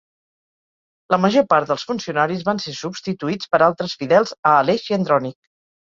[1.15, 5.39] La major part dels funcionaris van ser substituïts per altres fidels a Aleix i Andrònic.